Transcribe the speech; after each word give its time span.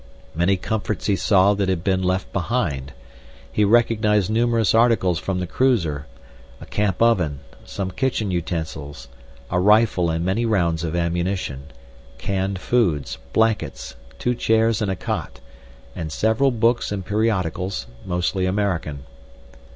Many 0.33 0.57
comforts 0.57 1.05
he 1.05 1.15
saw 1.15 1.53
that 1.53 1.69
had 1.69 1.83
been 1.83 2.01
left 2.01 2.33
behind. 2.33 2.91
He 3.51 3.63
recognized 3.63 4.31
numerous 4.31 4.73
articles 4.73 5.19
from 5.19 5.39
the 5.39 5.45
cruiser—a 5.45 6.65
camp 6.65 7.03
oven, 7.03 7.41
some 7.65 7.91
kitchen 7.91 8.31
utensils, 8.31 9.09
a 9.51 9.59
rifle 9.59 10.09
and 10.09 10.25
many 10.25 10.43
rounds 10.43 10.83
of 10.83 10.95
ammunition, 10.95 11.65
canned 12.17 12.57
foods, 12.57 13.19
blankets, 13.31 13.93
two 14.17 14.33
chairs 14.33 14.81
and 14.81 14.89
a 14.89 14.95
cot—and 14.95 16.11
several 16.11 16.49
books 16.49 16.91
and 16.91 17.05
periodicals, 17.05 17.85
mostly 18.03 18.47
American. 18.47 19.03